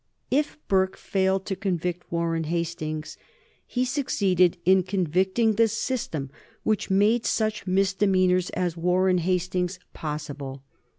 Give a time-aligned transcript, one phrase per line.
[0.31, 3.17] If Burke failed to convict Warren Hastings,
[3.67, 6.31] he succeeded in convicting the system
[6.63, 10.63] which made such misdemeanors as Warren Hastings's possible.